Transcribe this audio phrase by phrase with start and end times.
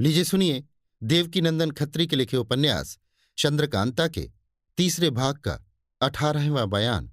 [0.00, 0.64] लीजिए सुनिए
[1.02, 2.98] देवकी नंदन खत्री के लिखे उपन्यास
[3.38, 4.30] चंद्रकांता के
[4.76, 5.64] तीसरे भाग का
[6.00, 7.10] अठारहवां बयान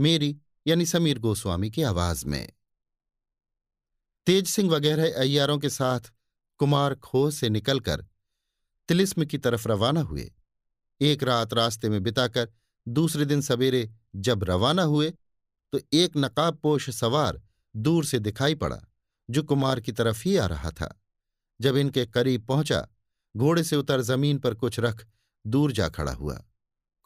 [0.00, 0.36] मेरी
[0.66, 2.52] यानी समीर गोस्वामी की आवाज़ में।
[4.26, 6.00] तेज सिंह वगैरह अय्यारों के साथ
[6.58, 8.04] कुमार खो से निकलकर
[8.88, 10.30] तिलिस्म की तरफ़ रवाना हुए।
[11.00, 12.52] एक रात रास्ते में बिताकर
[12.88, 15.10] दूसरे दिन सवेरे जब रवाना हुए
[15.72, 17.42] तो एक नकाबपोश सवार
[17.76, 18.80] दूर से दिखाई पड़ा,
[19.30, 21.02] जो कुमार की तरफ़ ही आ रहा था।
[21.60, 22.86] जब इनके करीब पहुँचा,
[23.34, 25.06] घोड़े से उतर ज़मीन पर कुछ रख
[25.44, 26.42] दूर जा खड़ा हुआ।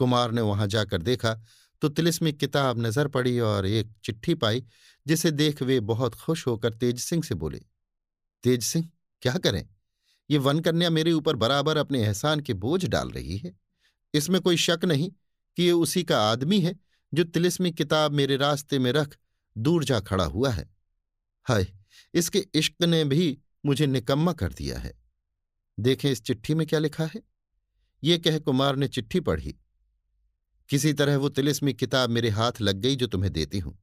[0.01, 1.35] कुमार ने वहाँ जाकर देखा
[1.83, 4.63] तो तिलिस्मी किताब नज़र पड़ी और एक चिट्ठी पाई,
[5.07, 7.61] जिसे देख वे बहुत खुश होकर तेज सिंह से बोले,
[8.45, 8.89] तेज सिंह,
[9.23, 9.69] क्या करें?
[10.31, 13.53] ये वन कन्या मेरे ऊपर बराबर अपने एहसान के बोझ डाल रही है।
[14.15, 15.11] इसमें कोई शक नहीं
[15.57, 16.75] कि ये उसी का आदमी है
[17.13, 19.17] जो तिलिस्मी किताब मेरे रास्ते में रख
[19.57, 20.69] दूर जा खड़ा हुआ है।
[21.47, 21.67] हाय,
[22.15, 25.03] इसके इश्क ने भी मुझे निकम्मा कर दिया है।
[25.81, 27.23] देखें, इस चिट्ठी में क्या लिखा है?
[28.05, 29.61] ये कह कुमार ने चिट्ठी पढ़ी।
[30.69, 33.79] किसी तरह वो तिलिस्मी किताब मेरे हाथ लग गई जो तुम्हें देती हूँ।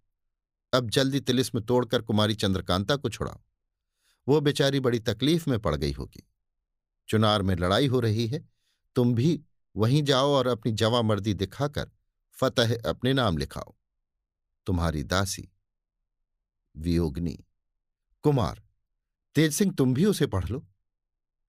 [0.73, 3.42] अब जल्दी तिलिस्म तोड़कर कुमारी चंद्रकांता को छुड़ाओ।
[4.28, 6.28] वो बेचारी बड़ी तकलीफ़ में पड़ गई होगी।
[7.09, 8.50] चुनार में लड़ाई हो रही है।
[8.95, 9.41] तुम भी
[9.75, 11.91] वहीं जाओ और अपनी जवा मर्दी दिखाकर
[12.31, 13.75] फतह अपने नाम लिखाओ।
[14.66, 15.50] तुम्हारी दासी,
[16.78, 17.45] वियोगनी,
[18.22, 18.67] कुमार।
[19.38, 20.60] तेज सिंह, तुम भी उसे पढ़ लो।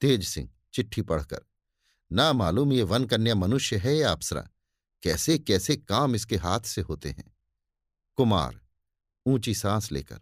[0.03, 1.45] तेज सिंह, चिट्ठी पढ़कर,
[2.11, 4.41] ना मालूम ये वन कन्या मनुष्य है या अप्सरा।
[5.03, 7.25] कैसे कैसे काम इसके हाथ से होते हैं?
[8.19, 8.61] कुमार,
[9.27, 10.21] ऊँची सांस लेकर,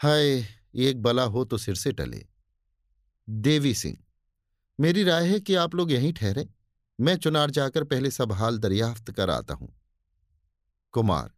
[0.00, 2.24] हाय, एक बला हो तो सिर से टले।
[3.28, 3.96] देवी सिंह,
[4.78, 6.48] मेरी राय है कि आप लोग यहीं ठहरे।
[6.98, 9.74] मैं चुनार जाकर पहले सब हाल दरियाफ्त कर आता हूँ।
[10.94, 11.30] कुमार,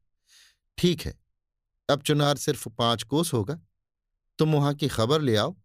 [0.79, 1.19] ठीक है,
[1.89, 3.61] अब चुनार सिर्फ़ पाँच कोस होगा।
[4.41, 5.57] तुम वहाँ की खबर ले आओ,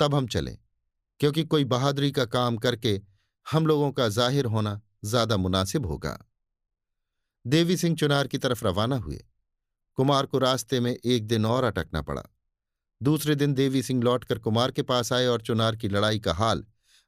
[0.00, 0.58] तब हम चलें।
[1.20, 3.00] क्योंकि कोई बहादुरी का काम करके
[3.52, 6.26] हम लोगों का ज़ाहिर होना ज़्यादा मुनासिब होगा।
[7.46, 9.24] देवी सिंह चुनार की तरफ़ रवाना हुए।
[9.94, 12.22] कुमार को रास्ते में एक दिन और अटकना पड़ा।
[13.02, 16.64] दूसरे दिन देवी सिंह लौटकर कुमार के पास आए और चुनार की लड़ाई का हाल,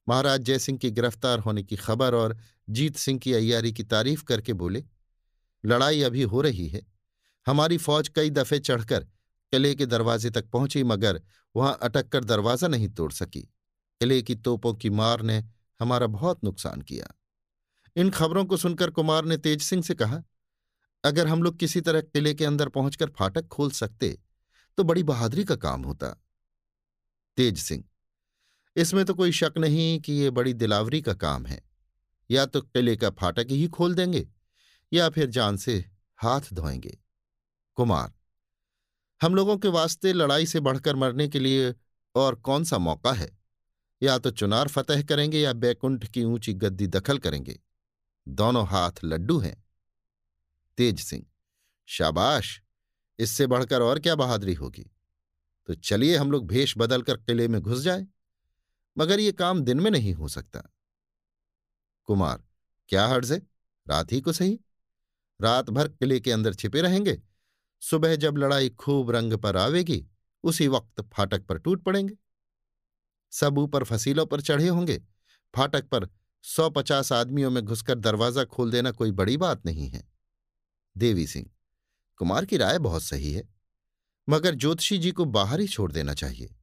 [0.09, 2.39] महाराज जयसिंह की गिरफ़्तार होने की खबर और
[2.71, 4.85] जीत सिंह की अय्यारी की तारीफ़ करके बोले,
[5.65, 6.87] लड़ाई अभी हो रही है।
[7.47, 9.07] हमारी फौज कई दफे चढ़कर
[9.53, 11.21] किले के दरवाजे तक पहुँची, मगर
[11.55, 15.39] वहाँ अटक कर दरवाज़ा नहीं तोड़ सकी। किले की तोपों की मार ने
[15.81, 17.13] हमारा बहुत नुकसान किया।
[17.97, 20.23] इन खबरों को सुनकर कुमार ने तेज सिंह से कहा,
[21.05, 24.19] अगर हम लोग किसी तरह किले के अंदर पहुंचकर फाटक खोल सकते
[24.79, 26.09] तो बड़ी बहादुरी का काम होता।
[27.39, 27.83] तेज सिंह,
[28.77, 31.61] इसमें तो कोई शक नहीं कि यह बड़ी दिलावरी का काम है।
[32.31, 34.27] या तो किले का फाटक ही खोल देंगे,
[34.93, 35.77] या फिर जान से
[36.19, 36.97] हाथ धोएँगे।
[37.79, 38.13] कुमार
[39.23, 41.75] हम लोगों के वास्ते लड़ाई से बढ़कर मरने के लिए
[42.15, 43.39] और कौन सा मौका है?
[44.03, 47.61] या तो चुनार फतह करेंगे या बैकुंठ की ऊँची गद्दी दखल करेंगे।
[48.29, 49.65] दोनों हाथ लड्डू हैं।
[50.77, 51.27] तेज सिंह,
[51.87, 52.63] शाबाश!
[53.19, 54.91] इससे बढ़कर और क्या बहादुरी होगी?
[55.67, 58.07] तो चलिए हम लोग भेष बदलकर किले में घुस जाए।
[58.99, 60.63] मगर ये काम दिन में नहीं हो सकता।
[62.05, 62.45] कुमार,
[62.89, 63.39] क्या हर्ज है?
[63.89, 64.61] रात ही को सही।
[65.41, 67.23] रात भर किले के अंदर छिपे रहेंगे।
[67.83, 70.07] सुबह जब लड़ाई खूब रंग पर आवेगी,
[70.45, 72.15] उसी वक्त फाटक पर टूट पड़ेंगे।
[73.33, 74.99] सब ऊपर फसीलों पर चढ़े होंगे।
[75.55, 76.09] फाटक पर
[76.45, 80.05] सौ पचास आदमियों में घुसकर दरवाज़ा खोल देना कोई बड़ी बात नहीं है।
[80.97, 81.51] देवी सिंह,
[82.17, 83.49] कुमार की राय बहुत सही है,
[84.29, 86.55] मगर ज्योतिषी जी को बाहर ही छोड़ देना चाहिए।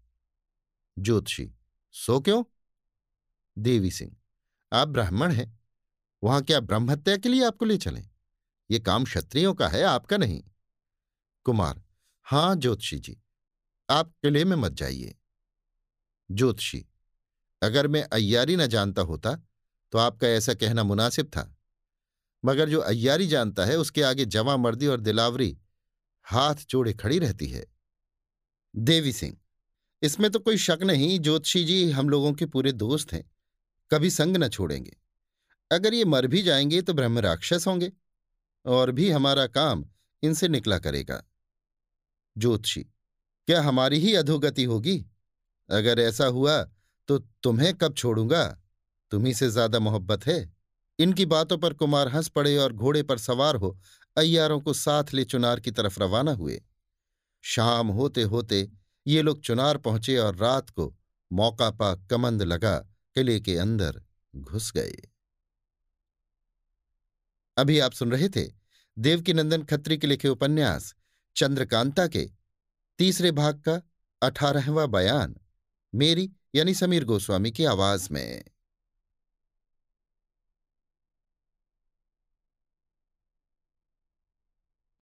[1.00, 1.52] ज्योतिषी,
[1.92, 2.44] सो क्यों?
[3.58, 4.16] देवी सिंह,
[4.74, 5.60] आप ब्राह्मण हैं,
[6.24, 8.10] वहाँ क्या ब्रह्महत्या के लिए आपको ले चलें?
[8.72, 10.44] ये काम क्षत्रियों का है, आपका नहीं।
[11.46, 11.82] कुमार,
[12.28, 13.18] हाँ, ज्योतिषी जी
[13.90, 15.16] आप किले में मत जाइए।
[16.30, 16.86] ज्योतिषी,
[17.62, 19.36] अगर मैं अय्यारी न जानता होता
[19.94, 21.56] तो आपका ऐसा कहना मुनासिब था।
[22.44, 25.58] मगर जो अय्यारी जानता है, उसके आगे जवा मर्दी और दिलावरी,
[26.24, 27.66] हाथ जोड़े खड़ी रहती है।
[28.76, 29.38] देवी सिंह,
[30.02, 33.24] इसमें तो कोई शक नहीं, ज्योतिषी जी हम लोगों के पूरे दोस्त हैं,
[33.92, 34.96] कभी संग न छोड़ेंगे।
[35.72, 37.92] अगर ये मर भी जाएँगे तो ब्रह्म राक्षस होंगे,
[38.66, 39.86] और भी हमारा काम
[40.24, 41.24] इनसे निकला करेगा।
[42.40, 42.82] ज्योतिषी
[43.48, 44.98] क्या हमारी ही अधोगति होगी?
[45.70, 46.62] अगर ऐसा हुआ
[47.10, 48.46] तो तुम्हें कब छोड़ूँगा?
[49.12, 50.54] तुम्ही से ज़्यादा मोहब्बत है।
[51.00, 53.78] इनकी बातों पर कुमार हंस पड़े और घोड़े पर सवार हो
[54.18, 56.62] अय्यारों को साथ ले चुनार की तरफ़ रवाना हुए।
[57.44, 58.68] शाम होते होते
[59.06, 60.94] ये लोग चुनार पहुँचे और रात को
[61.32, 62.78] मौका पा कमंद लगा
[63.16, 64.02] किले के अंदर
[64.34, 64.96] घुस गए।
[67.58, 68.44] अभी आप सुन रहे थे
[68.98, 70.94] देवकीनंदन खत्री के लिखे उपन्यास
[71.36, 72.30] चंद्रकांता के।
[72.98, 73.82] तीसरे भाग का
[74.22, 75.36] अठारहवा बयान
[75.96, 78.44] मेरी यानी समीर गोस्वामी की आवाज़ में।